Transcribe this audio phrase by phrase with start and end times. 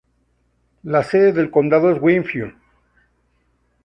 [0.83, 2.55] La sede del condado es Winfield.